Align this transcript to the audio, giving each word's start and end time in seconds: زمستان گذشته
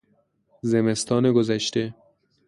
زمستان 0.61 1.31
گذشته 1.33 1.93